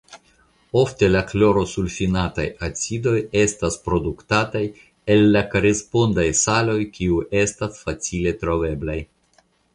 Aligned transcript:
Ofte 0.83 1.07
la 1.09 1.19
klorosulfinataj 1.31 2.45
acidoj 2.67 3.13
estas 3.41 3.77
produktataj 3.89 4.63
el 5.17 5.23
la 5.37 5.45
korespondaj 5.53 6.27
saloj 6.41 6.79
kiuj 6.99 7.21
estas 7.45 7.81
facile 7.85 8.35
troveblaj. 8.43 8.99